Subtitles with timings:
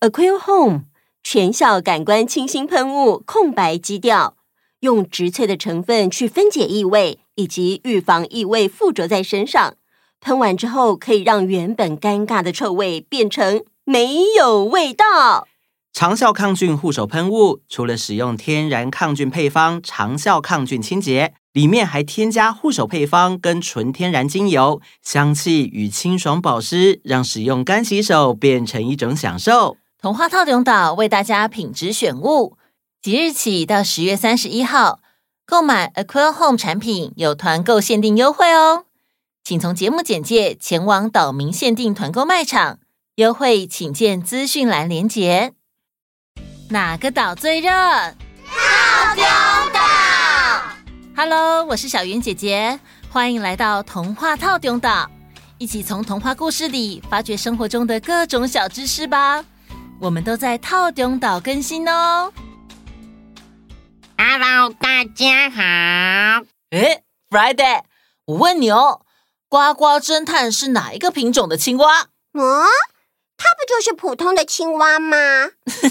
[0.00, 0.84] Aquil Home
[1.22, 4.34] 全效感官清新喷雾，空白基调，
[4.80, 9.74] 用植萃的成分去分解异味，以及预防异味附着在身上。
[10.22, 15.46] 喷完之后，可以让原本尴尬的臭味变成没有味道。
[15.92, 29.76] 长效抗菌护手喷雾，除了使用天然抗菌配方，长效抗菌清洁，里面还添加护手配方跟纯天然精油，香气与清爽保湿，让使用干洗手变成一种享受。
[30.02, 32.56] 童话透中岛为大家品质选物，
[33.02, 35.00] 即日起到十月三十一号，
[35.44, 38.86] 购买 Aquil Home 产品有团购限定优惠哦，
[39.44, 42.78] 请从节目简介前往岛民限定团购卖场，
[43.16, 45.52] 优惠请见资讯栏连结。
[46.70, 47.70] 哪个岛最热？
[47.70, 49.22] 透中
[49.74, 49.80] 岛。
[51.14, 55.10] Hello，我是小云姐姐，欢迎来到童话透中岛，
[55.58, 59.44] 一起从童话故事里发掘生活中的各种小知识吧。
[60.00, 62.32] 我们都在套中岛更新哦。
[64.16, 65.62] Hello，大家好。
[66.70, 67.82] 诶，Friday，
[68.24, 69.02] 我问你哦，
[69.50, 72.08] 呱呱侦探是哪一个品种的青蛙？
[72.32, 72.64] 嗯。
[73.36, 75.16] 它不就是普通的青蛙吗？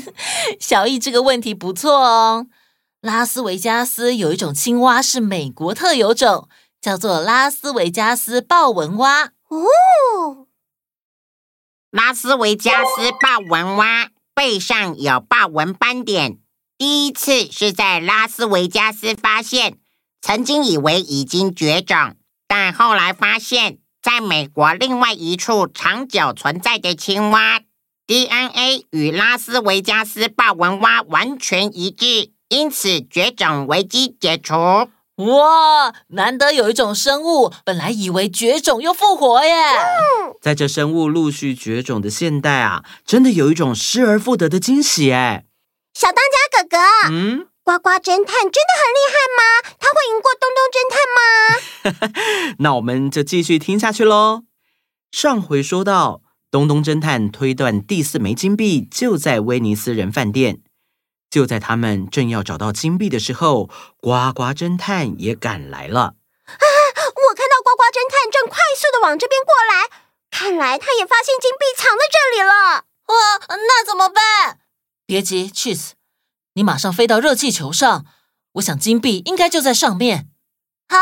[0.60, 2.48] 小易这个问题不错哦。
[3.02, 6.48] 拉斯维加斯有一种青蛙是美国特有种，
[6.82, 9.32] 叫做拉斯维加斯豹纹蛙。
[9.50, 10.48] 哦，
[11.92, 16.38] 拉斯维加斯豹纹蛙背上有豹纹斑点，
[16.78, 19.78] 第一次是在拉斯维加斯发现，
[20.22, 22.16] 曾经以为已经绝种，
[22.48, 23.80] 但后来发现。
[24.02, 27.60] 在美国另外一处长久存在的青蛙
[28.08, 34.54] DNA 与拉斯维加斯豹纹蛙完全一致，因此绝种危机解除。
[35.20, 39.52] 哇，难得有一种生物，本来以为绝种又复活耶！
[40.42, 45.46] 在这生物陆续绝种的现代啊，真的有一种失而复得的惊喜哎！
[45.94, 47.48] 小当家哥哥，嗯。
[47.62, 49.42] 呱呱侦探真的很厉害吗？
[49.78, 52.56] 他会赢过东东侦探吗？
[52.60, 54.44] 那我们就继续听下去喽。
[55.12, 60.62] 上回说到，东东侦探推断第四枚金币就在威尼斯人饭店。
[61.30, 63.68] 就在他们正要找到金币的时候，
[64.02, 66.02] 呱呱侦探也赶来了。
[66.02, 66.66] 啊！
[67.30, 69.90] 我看到呱呱侦探正快速的往这边过来，
[70.32, 72.86] 看来他也发现金币藏在这里了。
[73.08, 74.60] 哇，那怎么办？
[75.06, 75.92] 别急，Cheese。
[76.54, 78.06] 你马上飞到热气球上，
[78.54, 80.30] 我想金币应该就在上面。
[80.88, 80.98] 好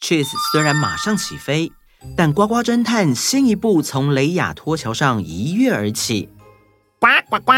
[0.00, 1.72] ，Cheese 虽然马上起飞，
[2.16, 6.28] 但呱呱侦探先一步从雷雅托桥上一跃而起。
[7.00, 7.52] 呱呱呱！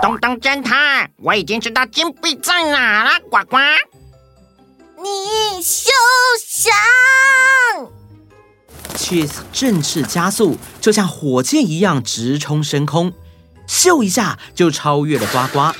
[0.00, 3.18] 东东侦探，我已经知道金币在哪了。
[3.28, 3.56] 呱呱！
[5.02, 5.90] 你休
[6.44, 6.72] 想
[8.96, 13.12] ！Cheese 振翅加速，就像火箭一样直冲升空。
[13.66, 15.74] 咻一下就超越了呱呱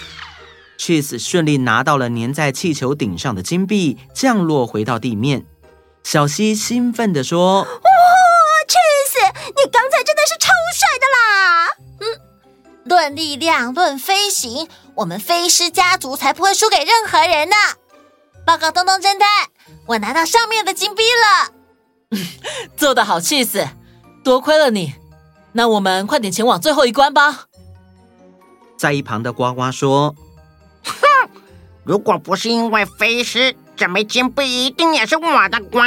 [0.78, 5.46] ，Cheese 顺利拿到了粘在气球顶上的金币，降落回到地面。
[6.02, 7.68] 小希兴奋地说：“哇
[8.66, 10.52] ，Cheese，你刚才真的是超
[12.98, 17.54] 论力量，论飞行，我们飞狮家族才不会输给任何人呢。
[18.44, 19.28] 报告东东侦探，
[19.86, 22.18] 我拿到上面的金币了。
[22.76, 23.68] 做得好，Cheese，
[24.24, 24.94] 多亏了你。
[25.52, 27.44] 那我们快点前往最后一关吧。”
[28.76, 30.16] 在一旁的呱呱说
[30.82, 31.30] ：“哼，
[31.86, 35.78] 如果不是因为飞狮，这枚金币一定也是我的呱。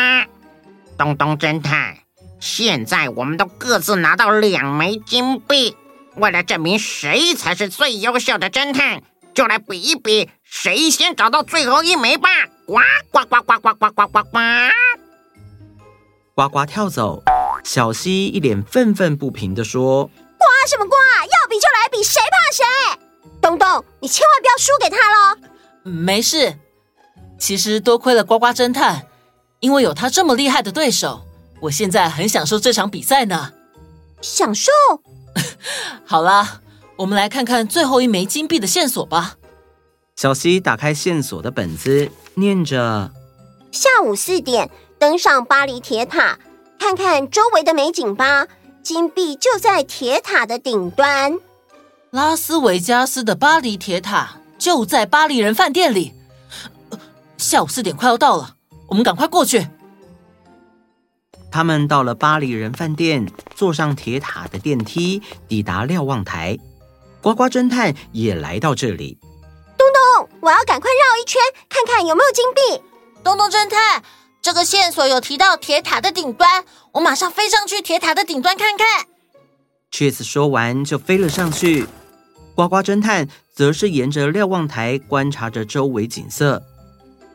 [0.97, 1.97] 东东侦探，
[2.39, 5.75] 现在我们都各自拿到两枚金币，
[6.15, 9.01] 为了证明谁才是最优秀的侦探，
[9.33, 12.29] 就来比一比谁先找到最后一枚吧！
[12.65, 12.79] 呱
[13.11, 14.39] 呱呱呱呱呱呱呱呱！
[16.35, 17.21] 呱呱跳走，
[17.63, 20.95] 小溪一脸愤愤不平的说。”呱什么呱？
[20.95, 22.65] 要比就来比，谁怕谁？
[23.41, 25.37] 东东，你千万不要输给他喽！
[25.83, 26.57] 没事，
[27.39, 29.07] 其实多亏了呱呱侦探，
[29.59, 31.25] 因为有他这么厉害的对手，
[31.61, 33.53] 我现在很享受这场比赛呢。
[34.21, 34.71] 享受？
[36.05, 36.61] 好啦，
[36.97, 39.35] 我们来看看最后一枚金币的线索吧。
[40.15, 43.11] 小希打开线索的本子，念着：
[43.71, 44.69] 下午四点
[44.99, 46.37] 登上巴黎铁塔，
[46.79, 48.47] 看看周围的美景吧。
[48.83, 51.37] 金币就在铁塔的顶端。
[52.09, 56.13] 拉斯维加斯的巴黎铁塔就在巴黎人饭店里。
[57.37, 58.55] 下午四点快要到了，
[58.87, 59.67] 我们赶快过去。
[61.51, 66.57] 他们到了巴黎人饭店，坐上铁塔的电梯，抵达瞭望台。
[67.21, 69.17] 呱呱侦探也来到这里。
[69.77, 72.83] 东东，我要赶快绕一圈，看看有没有金币。
[73.23, 74.01] 东东侦探。
[74.43, 79.05] 这个线索有提到铁塔的顶端，我马上飞上去铁塔的顶端看看。
[79.91, 81.85] Cheese 说完就飞了上去，
[82.55, 86.63] 呱呱侦探则是沿着瞭望台观察着周围景色。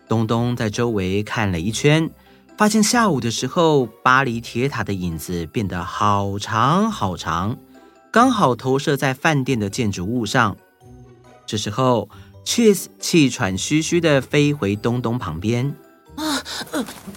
[0.08, 2.10] 东东在周围看了一圈，
[2.56, 7.56] 发现下午的时候，巴黎铁塔的影子变得好长好长，
[8.10, 10.56] 刚好投射在饭店的建筑物上。
[11.44, 12.08] 这时候
[12.44, 15.76] ，Cheese 气喘吁吁地飞回东东旁边。
[16.16, 16.42] 啊，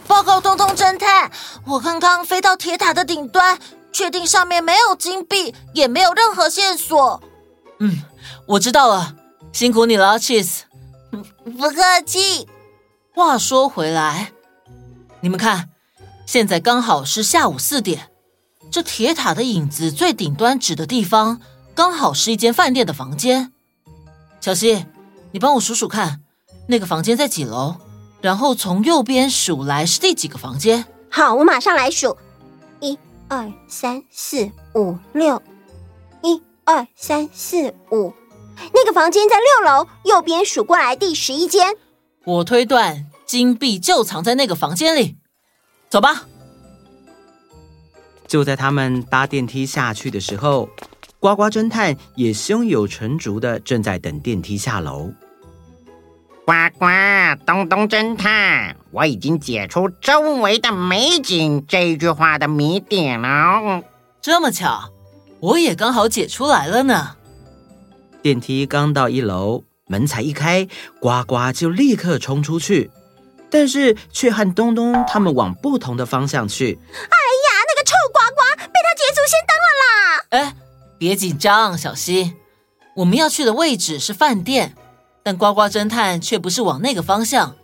[0.05, 1.31] 报告东东侦探，
[1.65, 3.57] 我刚刚飞到铁塔的顶端。
[3.91, 7.21] 确定上面没有金币，也没有任何线索。
[7.79, 8.03] 嗯，
[8.45, 9.15] 我知道了，
[9.51, 10.59] 辛苦你了，Cheese。
[11.57, 12.47] 不客气。
[13.15, 14.31] 话说回来，
[15.21, 15.69] 你们看，
[16.25, 18.09] 现在刚好是下午四点，
[18.71, 21.41] 这铁塔的影子最顶端指的地方，
[21.75, 23.51] 刚好是一间饭店的房间。
[24.39, 24.85] 小希，
[25.31, 26.21] 你帮我数数看，
[26.67, 27.75] 那个房间在几楼？
[28.21, 30.85] 然后从右边数来是第几个房间？
[31.09, 32.17] 好，我马上来数。
[32.79, 35.41] 一二三四五六，
[36.21, 38.13] 一二三四五，
[38.73, 41.75] 那个房间在六楼，右边数过来第十一间。
[42.23, 45.17] 我推断金币就藏在那个房间里，
[45.87, 46.25] 走吧。
[48.27, 50.67] 就在他们搭电梯下去的时候，
[51.19, 55.11] 呱呱侦探也胸有成竹的正在等电梯下楼。
[56.43, 56.87] 呱呱，
[57.45, 63.83] 东东侦探，我已经解出周围的美景这句话的谜点了。
[64.19, 64.91] 这么巧，
[65.39, 67.15] 我也刚好解出来了呢。
[68.23, 70.67] 电梯刚到一楼，门才一开，
[70.99, 72.89] 呱呱就立刻冲出去，
[73.51, 76.79] 但是却和东东他们往不同的方向去。
[76.93, 80.25] 哎呀，那个臭呱呱被他捷足先登了啦！
[80.29, 80.55] 哎，
[80.97, 82.35] 别紧张，小希，
[82.97, 84.75] 我们要去的位置是饭店。
[85.21, 87.55] 但呱呱侦探却不是往那个方向，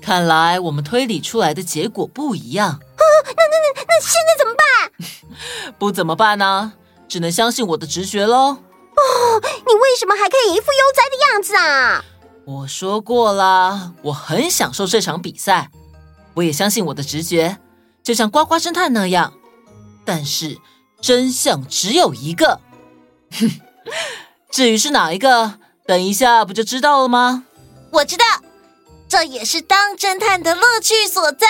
[0.00, 2.70] 看来我们推理出来的结果不一样。
[2.70, 5.74] 啊，那那那那现在怎么办？
[5.78, 6.72] 不怎么办呢？
[7.08, 8.36] 只能相信我的直觉喽。
[8.36, 12.04] 哦，你为什么还可以一副悠哉的样子啊？
[12.48, 15.70] 我说过了，我很享受这场比赛。
[16.32, 17.58] 我也相信我的直觉，
[18.02, 19.34] 就像呱呱侦探那样。
[20.02, 20.56] 但是
[20.98, 22.58] 真相只有一个。
[23.32, 23.50] 哼，
[24.50, 25.58] 至于是哪一个？
[25.86, 27.44] 等一下，不就知道了吗？
[27.90, 28.24] 我知道，
[29.06, 31.46] 这也是当侦探的乐趣所在。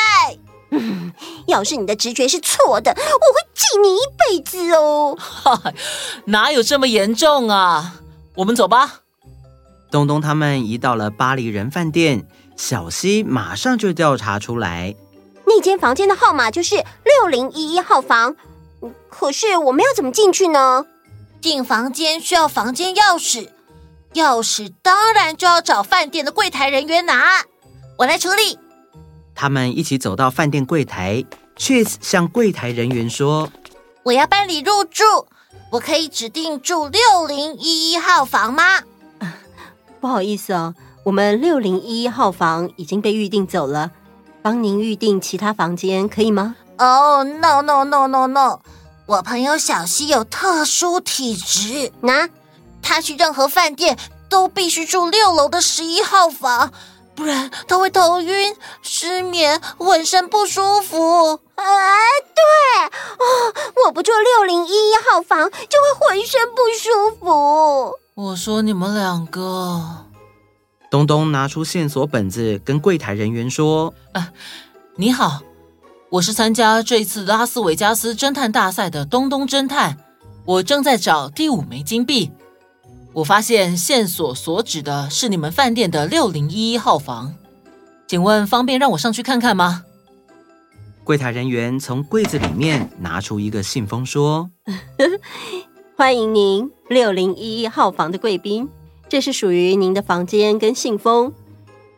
[0.72, 1.12] 嗯，
[1.46, 5.16] 要是你的直觉是错的，我会记你一辈子哦。
[5.16, 5.62] 哈，
[6.26, 8.00] 哪有这么严重啊？
[8.34, 9.02] 我们走吧。
[9.90, 12.26] 东东他们一到了巴黎人饭店，
[12.56, 14.94] 小西马上就调查出来，
[15.46, 18.36] 那间房间的号码就是六零一一号房。
[19.08, 20.84] 可是我们要怎么进去呢？
[21.40, 23.48] 进房间需要房间钥匙。
[24.14, 27.44] 钥匙当然就要找饭店的柜台人员拿，
[27.98, 28.58] 我来处理。
[29.34, 31.24] 他们一起走到饭店柜台
[31.56, 33.50] ，Cheese 向柜台人员说
[34.04, 35.26] ：“我要办理入住，
[35.70, 38.82] 我可以指定住六零一一号房吗？”
[40.00, 40.74] 不好意思哦，
[41.04, 43.90] 我们六零一一号房已经被预定走了，
[44.42, 46.56] 帮您预定其他房间可以吗？
[46.78, 48.60] 哦、oh，no no no no no，
[49.06, 52.28] 我朋友小西有特殊体质，那。
[52.80, 53.98] 他去任何饭店
[54.30, 56.72] 都必须住六楼的十一号房，
[57.14, 61.40] 不然他会头晕、失眠、浑身不舒服。
[61.56, 61.64] 哎，
[62.34, 63.54] 对，哦，
[63.84, 67.98] 我不住六零一一号房就会浑身不舒服。
[68.20, 70.06] 我说你们两个，
[70.90, 74.32] 东东拿出线索本子跟柜台人员说：“啊，
[74.96, 75.42] 你好，
[76.10, 79.98] 我是参加这次拉斯维加斯侦探大赛的东东侦探，
[80.44, 82.32] 我正在找第五枚金币。”
[83.14, 87.36] 我发现线索所指的是你们饭店的六零一一号房，
[88.08, 89.84] 请问方便让我上去看看吗？
[91.04, 94.50] 柜台人员从柜子里面拿出一个信封，说
[95.98, 98.70] ：“欢迎您六零一一号房的贵宾，
[99.08, 101.34] 这是属于您的房间跟信封。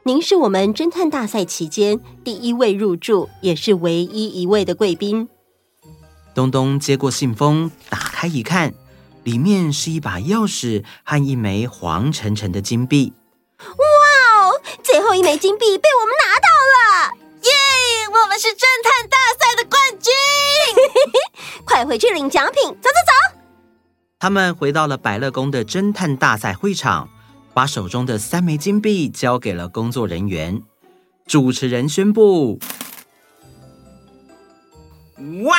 [0.05, 5.29] 您是我们侦探大赛期间第一位入住，也是唯一一位的贵宾。”
[6.35, 8.73] 东东接过信封，打开一看。
[9.23, 13.13] 里面是一把钥匙和一枚黄澄澄的金币。
[13.59, 14.63] 哇哦！
[14.83, 17.13] 最后一枚金币被我们拿到了！
[17.43, 17.51] 耶！
[18.09, 20.11] 我们是侦探大赛的冠军！
[21.67, 22.63] 快回去领奖品！
[22.65, 23.30] 走走走！
[24.21, 27.09] 他们回到了百乐宫的侦探大赛会场，
[27.55, 30.61] 把手中的三枚金币交给了工作人员。
[31.27, 32.61] 主持人宣布：
[35.45, 35.57] 哇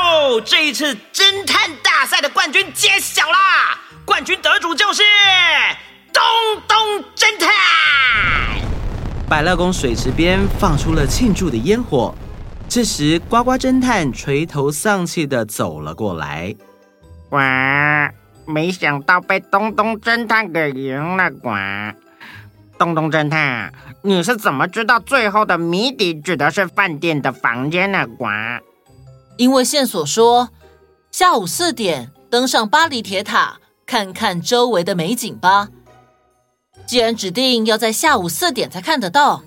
[0.00, 0.40] 哦！
[0.42, 3.78] 这一次侦探大赛的冠军揭晓啦！
[4.06, 5.02] 冠军得主就是
[6.10, 6.22] 东
[6.66, 7.50] 东侦探。
[9.28, 12.14] 百乐宫水池边放出了庆祝的烟火。
[12.70, 16.56] 这时，呱呱侦探垂头丧气的走了过来。
[17.28, 17.38] 呱，
[18.46, 21.50] 没想到被东东侦探给赢了，呱。
[22.78, 28.06] 东东侦探，你是怎么知道最后的谜底指的是饭店的房间呢？
[28.06, 28.26] 呱，
[29.36, 30.50] 因为线索说
[31.10, 35.68] 下午四点登上巴黎铁塔，看看周围的美景吧。
[36.86, 39.42] 既然指定要在下午四点才看得到，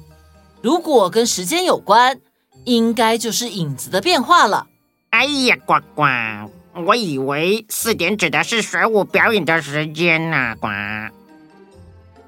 [0.61, 2.19] 如果跟时间有关，
[2.65, 4.67] 应该就是影子的变化了。
[5.11, 6.03] 哎呀，呱呱，
[6.73, 10.67] 我以为四点指的是水舞表演的时间呢，呱。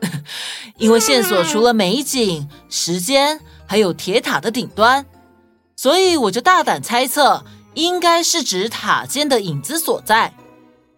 [0.77, 5.05] 因为线索除了美景、时间，还有铁塔的顶端，
[5.77, 10.33] 所以我就大胆猜测，应该是指塔尖的影子所在。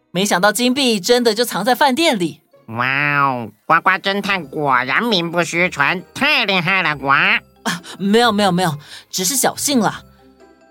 [0.10, 2.42] 没想到金币真的就藏在饭店里。
[2.70, 7.10] 哇哦，呱呱侦探果然名不虚传，太厉害了，呱！
[7.10, 8.76] 啊，没有没有没有，
[9.12, 10.02] 只是侥幸了。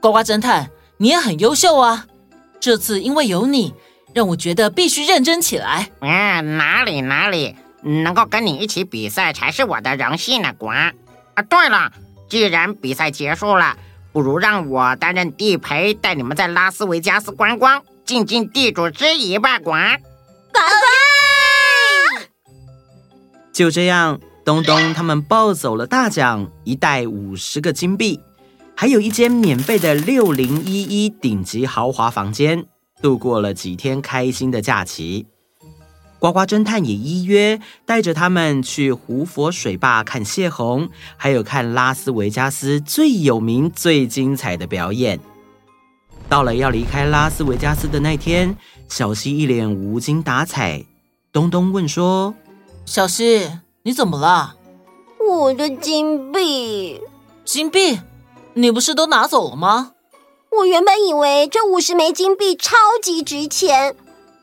[0.00, 2.06] 呱呱侦探，你也很优秀啊！
[2.64, 3.74] 这次因为有你，
[4.14, 5.90] 让我觉得必须认真起来。
[6.00, 7.54] 啊，哪里哪里。
[7.82, 10.68] 能够跟你一起比赛才是我的荣幸呢，呱！
[10.68, 10.94] 啊，
[11.46, 11.92] 对了，
[12.30, 13.76] 既然比赛结束了，
[14.14, 19.72] 不如让我担任地陪，带你们在拉斯维加斯观光，尽尽地主之谊吧，呱！
[19.72, 20.60] 呱
[22.14, 22.24] 呱！
[23.52, 28.18] 就这样，东东他们抱走了大奖，一袋五十个金币，
[28.76, 32.66] 还有一间免费的六零一一顶级豪华房间，
[33.00, 35.26] 度过了几天开心的假期。
[36.18, 45.20] 呱呱侦探也依约带着他们去胡佛水坝看泄洪，还有看拉斯维加斯最有名、最精彩的表演。
[46.28, 48.56] 到了要离开拉斯维加斯的那天，
[48.88, 50.82] 小西一脸无精打采。
[51.30, 52.34] 东东问说
[52.86, 53.50] ：“小西，
[53.82, 54.56] 你怎么了
[55.30, 57.00] ？”“我的金币。
[57.44, 58.00] ”“金币？
[58.54, 59.92] 你不是都拿走了吗
[60.58, 63.96] ？”“我原本以为这五十枚金币超级值钱。”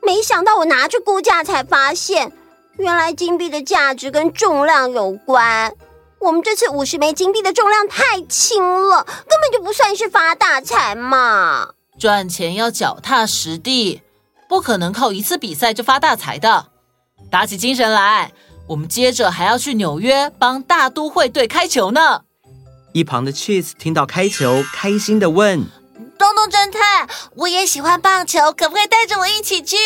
[0.03, 2.32] 没想到我拿去估价才发现，
[2.77, 5.74] 原来金币的价值跟重量有关。
[6.20, 11.70] 我们这次五十枚金币的重量太轻了，根本就不算是发大财嘛。
[12.00, 14.01] 赚钱要脚踏实地，
[14.50, 16.68] 不可能靠一次比赛就发大财的。
[17.30, 18.34] 打起精神来，
[18.70, 22.24] 我们接着还要去纽约帮大都会队开球呢。
[22.93, 25.65] 一旁的 Cheese 听到开球，开心的问。
[26.17, 29.77] 东东侦探，我也喜欢棒球，可不可以带着我一起去？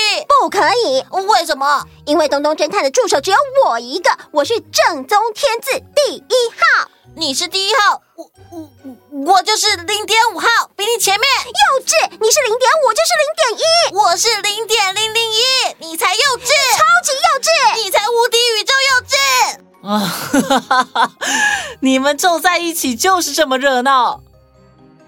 [0.42, 1.86] 不可以，为什么？
[2.06, 8.70] 因为东东侦探的助手只有我一个，我是正宗天字第一号，你是第一号，我我
[9.34, 11.30] 我就是零点五号，比你前面。
[11.46, 15.40] 幼稚，你是零点五，就是零点一，我是零点零零一，
[15.80, 19.16] 你才幼稚，超级幼稚，你才无敌宇宙幼稚。
[19.86, 21.12] 啊哈哈哈哈！
[21.86, 24.24] 你们凑在一起就是这么热闹。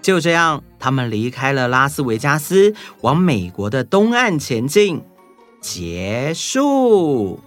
[0.00, 5.02] 就这样，他们离开了拉斯维加斯，往美国的东岸前进。
[5.60, 7.40] 结束。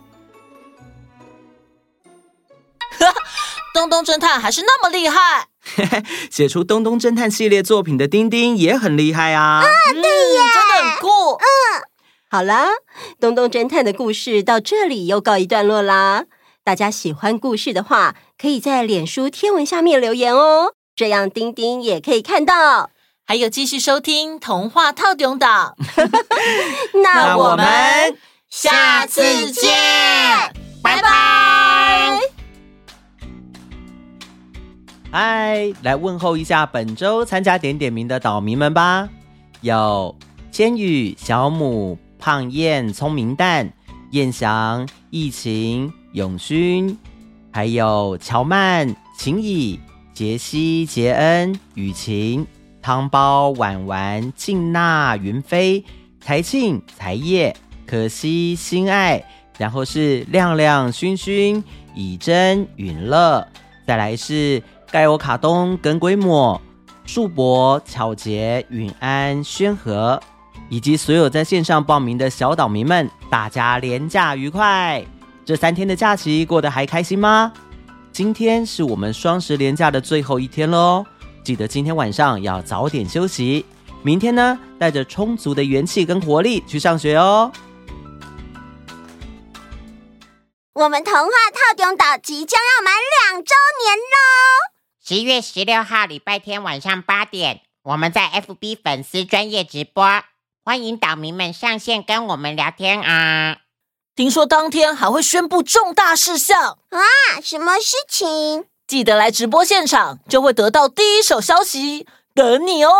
[3.74, 5.48] 东东侦探还是那么厉害，
[6.30, 9.62] 写出东东侦探系列作品的丁丁也很厉害啊！
[9.62, 10.02] 啊，对
[10.36, 11.08] 呀，嗯，真的很酷。
[11.36, 11.44] 嗯，
[12.30, 12.68] 好啦，
[13.18, 16.26] 东东侦探的故事到这里又告一段落啦。
[16.63, 20.75] 大家喜欢故事的话，可以在脸书贴文下面留言哦。
[20.96, 22.91] 这样丁丁也可以看到，
[23.25, 25.75] 还有继续收听童话套中岛。
[27.03, 27.65] 那我们
[28.48, 29.74] 下次见，
[30.84, 32.20] 拜拜。
[35.12, 39.10] 嗨，来问候一下本周参加点点名的岛民们吧。
[39.62, 40.15] 有
[40.51, 43.74] 千羽、小母、胖燕、聪明蛋、
[44.12, 46.98] 燕翔、疫情、永勋，
[47.51, 49.80] 还有乔曼、秦乙。
[50.13, 52.46] 杰西、杰恩、雨晴、
[52.82, 55.84] 汤包、婉婉、静娜、云飞、
[56.20, 57.56] 才庆、才叶、
[57.88, 59.24] 可惜、心爱，
[59.58, 61.63] 然后是亮亮、勋勋、
[61.96, 63.48] 以真、允乐，
[63.88, 66.62] 再来是盖欧卡东跟龟抹、
[67.06, 70.22] 树博、巧杰、允安、宣和，
[70.70, 75.03] 以及所有在线上报名的小岛民们，大家连假愉快！
[75.51, 77.51] 这三天的假期过得还开心吗？
[78.13, 81.05] 今天是我们双十连假的最后一天喽，
[81.43, 83.65] 记得今天晚上要早点休息。
[84.01, 87.51] 明天呢，带着充足的元气跟活力去上学哦。
[90.72, 92.93] 我们童话透中岛即将要满
[93.34, 93.53] 两周
[93.84, 94.15] 年喽！
[95.05, 100.24] 十一月十六号礼拜天晚上八点，我们在 FB 粉丝专业直播，
[100.63, 103.58] 欢迎岛民们上线跟我们聊天啊！
[104.22, 107.01] 听说当天还会宣布重大事项啊！
[107.44, 108.66] 什么事情？
[108.86, 112.06] 记得来直播现场，就会得到第一手消息。
[112.36, 112.92] 等你哦！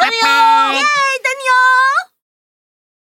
[0.00, 0.24] 等你哦！
[0.30, 0.72] 等你哦！
[0.72, 0.80] 耶！
[0.80, 2.07] 等你哦！